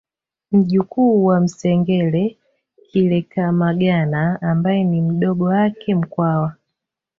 Mjukuu 0.51 1.25
wa 1.25 1.39
Msengele 1.39 2.37
Kilekamagana 2.91 4.41
ambaye 4.41 4.83
ni 4.83 5.01
mdogo 5.01 5.43
wake 5.45 5.95
Mkwawa 5.95 6.53